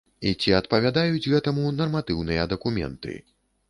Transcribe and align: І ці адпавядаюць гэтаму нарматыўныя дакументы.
І 0.29 0.31
ці 0.43 0.55
адпавядаюць 0.59 1.29
гэтаму 1.35 1.69
нарматыўныя 1.79 2.51
дакументы. 2.57 3.13